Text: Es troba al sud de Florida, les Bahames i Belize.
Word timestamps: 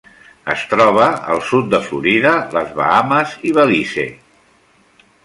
Es 0.51 0.61
troba 0.69 1.09
al 1.33 1.43
sud 1.49 1.69
de 1.75 1.79
Florida, 1.89 2.31
les 2.57 2.71
Bahames 2.79 3.37
i 3.51 3.55
Belize. 3.59 4.07